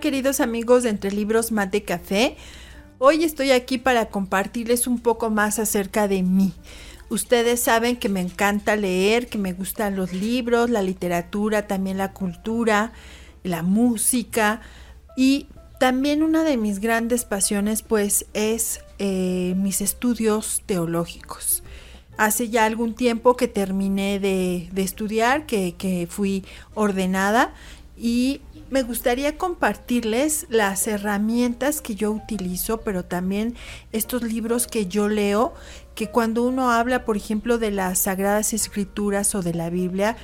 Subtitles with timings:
[0.00, 2.36] Queridos amigos de Entre Libros Mate Café.
[2.98, 6.52] Hoy estoy aquí para compartirles un poco más acerca de mí.
[7.10, 12.12] Ustedes saben que me encanta leer, que me gustan los libros, la literatura, también la
[12.12, 12.92] cultura,
[13.44, 14.62] la música
[15.16, 15.46] y
[15.78, 21.62] también una de mis grandes pasiones pues es eh, mis estudios teológicos.
[22.16, 27.54] Hace ya algún tiempo que terminé de, estudiar, que, que fui ordenada
[27.96, 28.40] y
[28.70, 33.54] me gustaría compartirles las herramientas que yo utilizo, pero también
[33.92, 35.54] estos libros que yo leo,
[35.94, 40.16] que cuando uno habla, por ejemplo, de las Sagradas Escrituras o de la Biblia,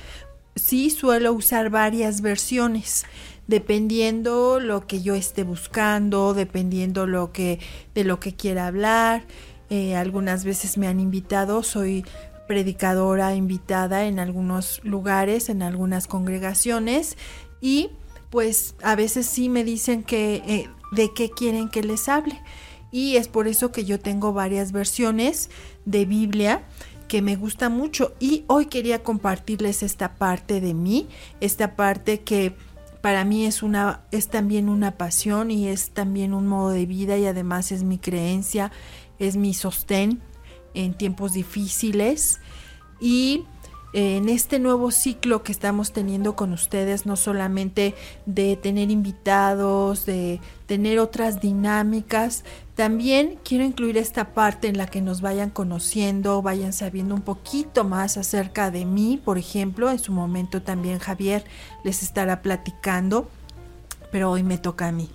[0.55, 3.05] sí suelo usar varias versiones
[3.47, 7.59] dependiendo lo que yo esté buscando, dependiendo lo que
[7.95, 9.25] de lo que quiera hablar.
[9.69, 12.05] Eh, algunas veces me han invitado, soy
[12.47, 17.17] predicadora invitada en algunos lugares, en algunas congregaciones
[17.61, 17.91] y
[18.29, 22.41] pues a veces sí me dicen que eh, de qué quieren que les hable.
[22.91, 25.49] Y es por eso que yo tengo varias versiones
[25.85, 26.63] de Biblia
[27.07, 28.13] que me gusta mucho.
[28.19, 31.07] Y hoy quería compartirles esta parte de mí,
[31.39, 32.55] esta parte que
[33.01, 37.17] para mí es una es también una pasión y es también un modo de vida
[37.17, 38.71] y además es mi creencia,
[39.19, 40.21] es mi sostén
[40.73, 42.39] en tiempos difíciles
[42.99, 43.43] y
[43.93, 47.93] en este nuevo ciclo que estamos teniendo con ustedes, no solamente
[48.25, 55.01] de tener invitados, de tener otras dinámicas, también quiero incluir esta parte en la que
[55.01, 60.13] nos vayan conociendo, vayan sabiendo un poquito más acerca de mí, por ejemplo, en su
[60.13, 61.43] momento también Javier
[61.83, 63.29] les estará platicando,
[64.11, 65.09] pero hoy me toca a mí.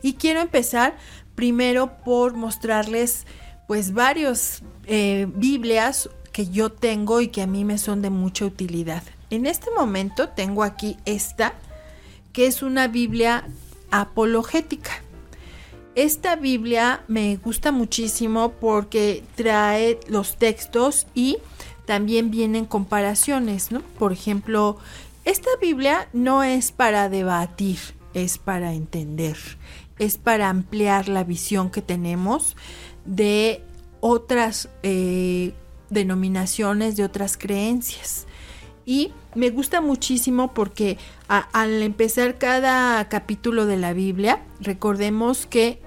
[0.00, 0.96] Y quiero empezar
[1.34, 3.26] primero por mostrarles
[3.66, 8.44] pues varios eh, Biblias que yo tengo y que a mí me son de mucha
[8.44, 9.02] utilidad.
[9.30, 11.54] En este momento tengo aquí esta,
[12.32, 13.44] que es una Biblia
[13.90, 15.02] apologética.
[15.94, 21.36] Esta Biblia me gusta muchísimo porque trae los textos y
[21.84, 23.82] también vienen comparaciones, ¿no?
[23.98, 24.78] Por ejemplo,
[25.24, 27.78] esta Biblia no es para debatir,
[28.14, 29.36] es para entender,
[29.98, 32.56] es para ampliar la visión que tenemos
[33.04, 33.62] de
[34.00, 35.52] otras eh,
[35.92, 38.26] denominaciones, de otras creencias.
[38.84, 40.98] Y me gusta muchísimo porque
[41.28, 45.78] al empezar cada capítulo de la Biblia, recordemos que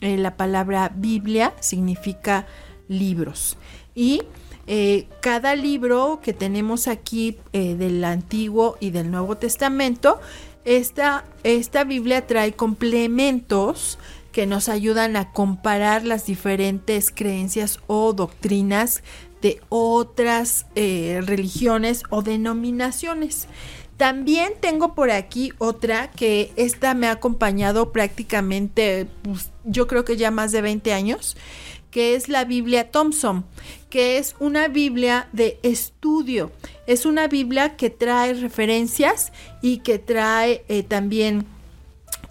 [0.00, 2.46] eh, la palabra Biblia significa
[2.88, 3.58] libros.
[3.94, 4.22] Y
[4.66, 10.20] eh, cada libro que tenemos aquí eh, del Antiguo y del Nuevo Testamento,
[10.64, 13.98] esta, esta Biblia trae complementos
[14.32, 19.02] que nos ayudan a comparar las diferentes creencias o doctrinas
[19.42, 23.48] de otras eh, religiones o denominaciones.
[23.96, 30.16] También tengo por aquí otra que esta me ha acompañado prácticamente, pues, yo creo que
[30.16, 31.36] ya más de 20 años,
[31.90, 33.44] que es la Biblia Thompson,
[33.90, 36.52] que es una Biblia de estudio.
[36.86, 39.32] Es una Biblia que trae referencias
[39.62, 41.46] y que trae eh, también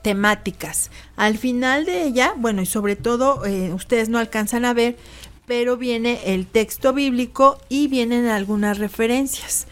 [0.04, 0.90] temáticas.
[1.16, 4.96] Al final de ella, bueno, y sobre todo eh, ustedes no alcanzan a ver,
[5.48, 9.66] pero viene el texto bíblico y vienen algunas referencias.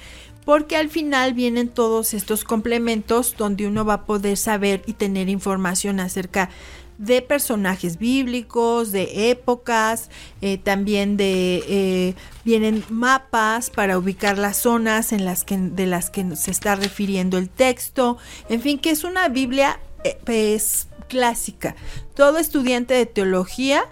[0.45, 5.27] Porque al final vienen todos estos complementos donde uno va a poder saber y tener
[5.27, 6.49] información acerca
[6.97, 10.09] de personajes bíblicos, de épocas,
[10.41, 12.13] eh, también de eh,
[12.45, 17.37] vienen mapas para ubicar las zonas en las que de las que se está refiriendo
[17.37, 21.75] el texto, en fin, que es una Biblia eh, pues, clásica.
[22.13, 23.83] Todo estudiante de teología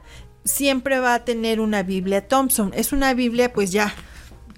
[0.44, 2.72] siempre va a tener una Biblia Thompson.
[2.76, 3.94] Es una Biblia pues ya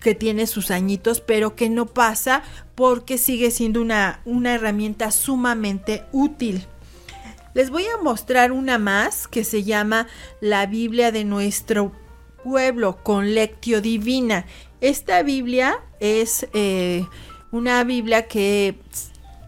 [0.01, 2.43] que tiene sus añitos, pero que no pasa
[2.75, 6.65] porque sigue siendo una, una herramienta sumamente útil.
[7.53, 10.07] Les voy a mostrar una más que se llama
[10.41, 11.91] la Biblia de nuestro
[12.43, 14.45] pueblo con lectio divina.
[14.81, 17.05] Esta Biblia es eh,
[17.51, 18.77] una Biblia que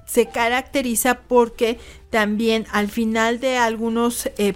[0.05, 1.77] se caracteriza porque
[2.09, 4.53] también al final de algunos eh,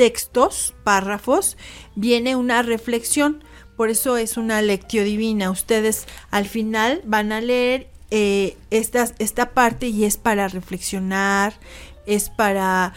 [0.00, 1.58] textos, párrafos,
[1.94, 3.44] viene una reflexión.
[3.76, 5.50] Por eso es una lectio divina.
[5.50, 11.52] Ustedes al final van a leer eh, esta, esta parte y es para reflexionar,
[12.06, 12.94] es para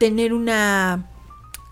[0.00, 1.08] tener una,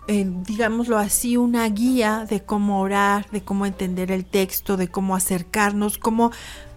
[0.07, 5.17] eh, digámoslo así, una guía de cómo orar, de cómo entender el texto, de cómo
[5.17, 6.31] acercarnos, cómo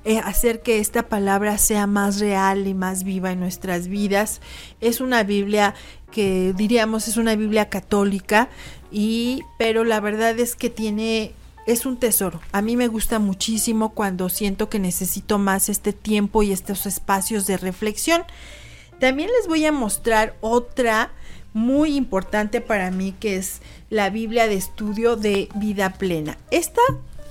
[0.04, 4.40] eh, hacer que esta palabra sea más real y más viva en nuestras vidas.
[4.80, 5.74] Es una Biblia
[6.14, 8.48] que diríamos es una Biblia católica
[8.92, 11.32] y pero la verdad es que tiene
[11.66, 12.40] es un tesoro.
[12.52, 17.46] A mí me gusta muchísimo cuando siento que necesito más este tiempo y estos espacios
[17.48, 18.22] de reflexión.
[19.00, 21.10] También les voy a mostrar otra
[21.52, 26.38] muy importante para mí que es la Biblia de estudio de vida plena.
[26.52, 26.82] Esta,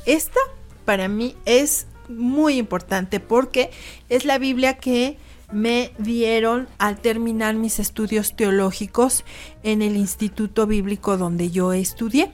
[0.06, 0.42] esta
[0.84, 3.72] para mí es muy importante porque
[4.10, 5.18] es la Biblia que
[5.54, 9.24] me dieron al terminar mis estudios teológicos
[9.64, 12.32] en el Instituto Bíblico donde yo estudié.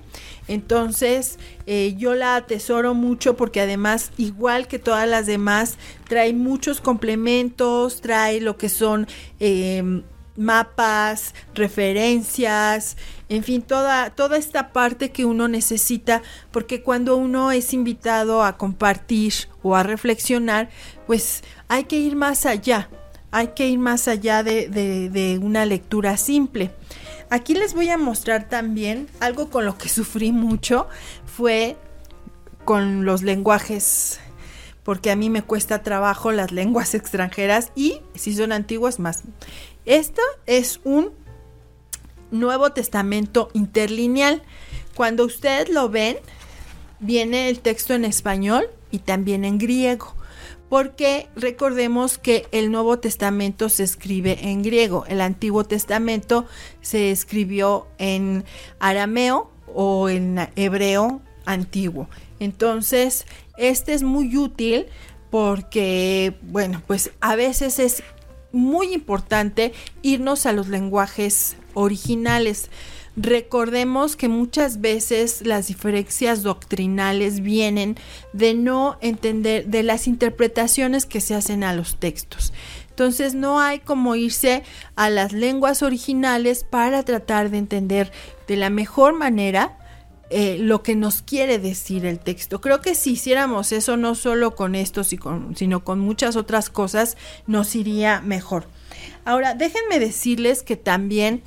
[0.47, 5.77] Entonces eh, yo la atesoro mucho porque además, igual que todas las demás,
[6.07, 9.07] trae muchos complementos, trae lo que son...
[9.39, 10.03] Em,
[10.39, 12.95] mapas, referencias,
[13.27, 18.55] en fin, toda, toda esta parte que uno necesita, porque cuando uno es invitado a
[18.55, 20.69] compartir o a reflexionar,
[21.05, 22.89] pues hay que ir más allá,
[23.31, 26.71] hay que ir más allá de, una lectura simple.
[27.29, 30.87] Aquí les voy a mostrar también algo con lo que sufrí mucho,
[31.25, 31.77] fue
[32.65, 34.19] con los lenguajes
[34.83, 39.23] porque a mí me cuesta trabajo las lenguas extranjeras y si son antiguas más.
[39.85, 41.11] Esto es un
[42.31, 44.41] Nuevo Testamento interlineal.
[44.95, 46.17] Cuando ustedes lo ven,
[46.99, 50.15] viene el texto en español y también en griego
[50.69, 56.45] porque recordemos que el Nuevo Testamento se escribe en griego, el Antiguo Testamento
[56.81, 58.45] se escribió en
[58.79, 62.07] arameo o en hebreo antiguo.
[62.39, 63.25] Entonces,
[63.57, 64.85] este es muy útil
[65.31, 68.03] porque, bueno, pues a veces es
[68.51, 72.69] muy importante irnos a los lenguajes originales.
[73.21, 77.97] Recordemos que muchas veces las diferencias doctrinales vienen
[78.31, 82.53] de no entender de las interpretaciones que se hacen a los textos.
[82.91, 84.63] Entonces no hay como irse
[84.95, 88.09] a las lenguas originales para tratar de entender
[88.47, 89.77] de la mejor manera
[90.29, 92.61] eh, lo que nos quiere decir el texto.
[92.61, 97.17] Creo que si hiciéramos eso no solo con esto, sino con muchas otras cosas,
[97.47, 98.67] nos iría mejor.
[99.25, 101.43] Ahora, déjenme decirles que también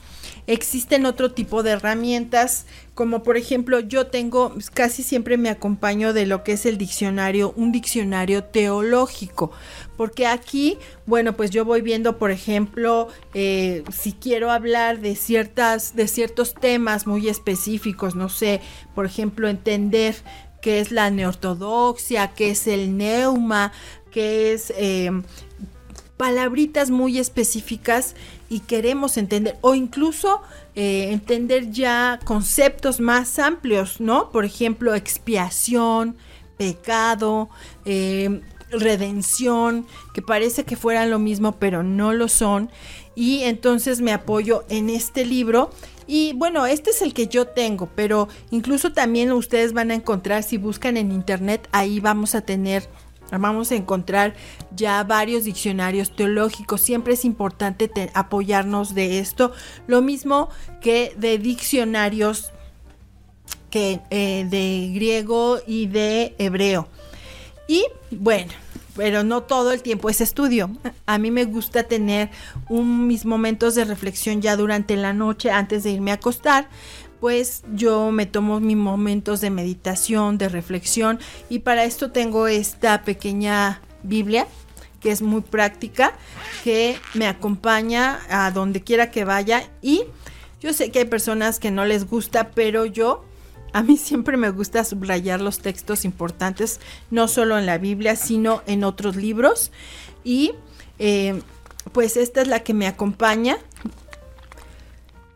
[0.47, 6.27] existen otro tipo de herramientas, como por ejemplo yo tengo, casi siempre me acompaño de
[6.27, 9.53] lo que es el diccionario, un diccionario teológico,
[9.97, 15.95] porque aquí, bueno, pues yo voy viendo, por ejemplo, eh, si quiero hablar de ciertas,
[15.95, 18.61] de ciertos temas muy específicos, no sé,
[18.95, 20.17] por ejemplo, entender
[20.61, 23.73] qué es la neortodoxia, qué es el neuma,
[24.11, 25.11] qué es eh,
[26.17, 28.15] palabritas muy específicas
[28.53, 30.43] y queremos entender o incluso
[30.75, 34.31] eh, entender ya conceptos más amplios, ¿no?
[34.31, 36.17] Por ejemplo, expiación,
[36.59, 37.49] pecado,
[37.87, 42.71] eh, redención, que parece que fueran lo mismo, pero no lo son.
[43.15, 45.71] Y entonces me apoyo en este libro.
[46.07, 50.43] Y bueno, este es el que yo tengo, pero incluso también ustedes van a encontrar,
[50.43, 52.87] si buscan en internet, ahí vamos a tener
[53.39, 54.35] Vamos a encontrar
[54.75, 56.81] ya varios diccionarios teológicos.
[56.81, 59.53] Siempre es importante apoyarnos de esto.
[59.87, 60.49] Lo mismo
[60.81, 62.53] que de diccionarios
[63.71, 66.89] que eh, de griego y de hebreo.
[67.67, 68.53] Y bueno,
[68.97, 70.71] pero no todo el tiempo es estudio.
[71.07, 72.31] A mí me gusta tener
[72.69, 76.69] mis momentos de reflexión ya durante la noche antes de irme a acostar
[77.23, 83.03] pues yo me tomo mis momentos de meditación, de reflexión y para esto tengo esta
[83.03, 84.49] pequeña Biblia
[84.99, 86.15] que es muy práctica,
[86.65, 90.03] que me acompaña a donde quiera que vaya y
[90.61, 93.25] yo sé que hay personas que no les gusta, pero yo
[93.73, 96.81] a mí siempre me gusta subrayar los textos importantes,
[97.13, 99.71] no solo en la Biblia, sino en otros libros.
[100.25, 100.55] Y
[100.99, 101.41] eh,
[101.93, 103.59] pues esta es la que me acompaña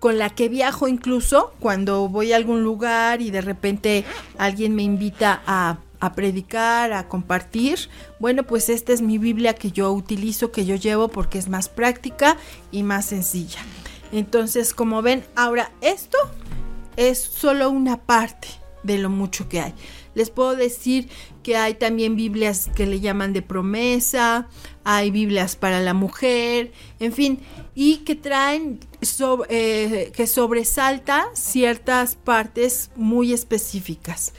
[0.06, 4.04] con la que viajo incluso cuando voy a algún lugar y de repente
[4.38, 5.80] alguien me invita a,
[6.14, 7.88] predicar, a compartir.
[8.20, 11.68] Bueno, pues esta es mi Biblia que yo utilizo, que yo llevo porque es más
[11.68, 12.36] práctica
[12.70, 13.58] y más sencilla.
[14.12, 16.18] Entonces, como ven, ahora esto
[16.96, 18.46] es solo una parte
[18.84, 19.74] de lo mucho que hay.
[20.14, 21.08] Les puedo decir
[21.42, 24.46] que hay también Biblias que le llaman de promesa,
[24.88, 27.40] hay Biblias para la mujer, en fin,
[27.74, 28.78] y que traen,
[29.48, 34.32] eh, que sobresalta ciertas partes muy específicas.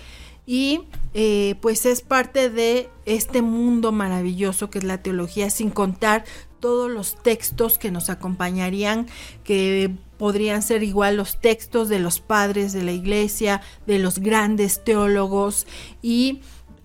[0.46, 6.24] Y eh, pues es parte de este mundo maravilloso que es la teología, sin contar
[6.62, 9.08] todos los textos que nos acompañarían,
[9.44, 14.82] que podrían ser igual los textos de los padres de la iglesia, de los grandes
[14.82, 15.68] teólogos
[16.02, 16.40] y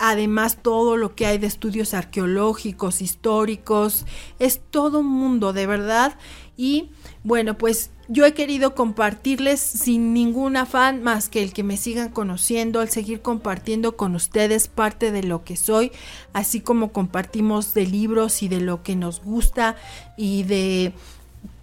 [0.05, 4.05] además todo lo que hay de estudios arqueológicos, históricos,
[4.41, 6.19] es todo un mundo de verdad
[6.57, 6.91] y
[7.23, 12.09] bueno, pues yo he querido compartirles sin ningún afán más que el que me sigan
[12.09, 15.93] conociendo, al seguir compartiendo con ustedes parte de lo que soy,
[16.33, 19.77] así como compartimos de libros y de lo que nos gusta
[20.17, 20.95] y de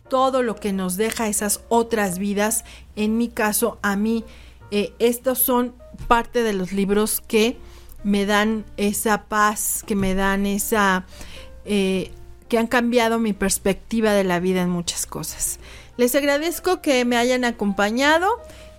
[0.08, 2.63] todo lo que nos deja esas otras vidas.
[2.96, 4.24] En mi caso, a mí,
[4.72, 5.75] eh, estos son
[6.08, 7.58] parte de los libros que
[8.03, 11.06] me dan esa paz, que me dan esa...
[11.65, 12.12] Eh,
[12.48, 15.60] que han cambiado mi perspectiva de la vida en muchas cosas.
[15.98, 18.27] Les agradezco que me hayan acompañado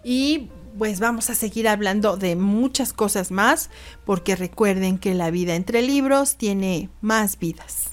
[0.02, 3.70] y pues vamos a seguir hablando de muchas cosas más
[4.04, 7.90] porque recuerden que la vida entre libros tiene más vidas.